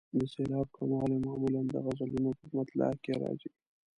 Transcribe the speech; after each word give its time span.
د 0.19 0.21
سېلاب 0.33 0.67
کموالی 0.77 1.17
معمولا 1.25 1.61
د 1.69 1.75
غزلونو 1.85 2.29
په 2.39 2.45
مطلع 2.57 2.89
کې 3.03 3.13
راځي. 3.23 3.51